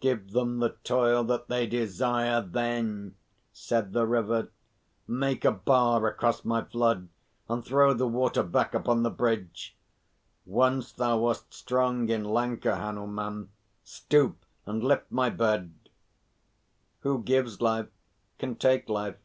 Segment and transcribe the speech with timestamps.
[0.00, 3.14] "Give them the toil that they desire, then,"
[3.52, 4.50] said the River.
[5.06, 7.08] "Make a bar across my flood
[7.48, 9.76] and throw the water back upon the bridge.
[10.44, 13.50] Once thou wast strong in Lanka, Hanuman.
[13.84, 15.72] Stoop and lift my bed."
[17.02, 17.86] "Who gives life
[18.40, 19.18] can take life."